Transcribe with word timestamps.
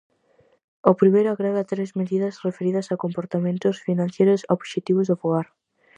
O 0.89 0.91
primeiro 1.01 1.29
agrega 1.31 1.67
tres 1.71 1.89
medidas 1.99 2.39
referidas 2.47 2.87
a 2.93 2.99
comportamentos 3.03 3.75
financeiros 3.87 4.41
obxectivos 4.55 5.07
do 5.07 5.19
fogar. 5.21 5.47